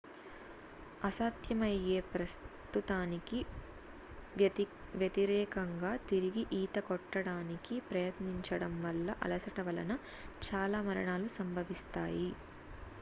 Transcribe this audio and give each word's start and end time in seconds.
అసాధ్యమయ్యే 1.07 1.97
ప్రస్తుతానికి 2.13 3.39
వ్యతిరేకంగా 4.95 5.91
తిరిగి 6.09 6.43
ఈత 6.61 6.79
కొట్టడానికి 6.87 7.77
ప్రయత్నించడం 7.91 8.75
వల్ల 8.83 9.07
అలసట 9.27 9.59
వలన 9.69 9.95
చాలా 10.47 10.81
మరణాలు 10.89 11.29
సంభవిస్తాయి 11.37 12.29